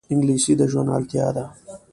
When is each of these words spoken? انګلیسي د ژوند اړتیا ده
انګلیسي 0.13 0.53
د 0.57 0.61
ژوند 0.71 0.89
اړتیا 0.97 1.27
ده 1.35 1.45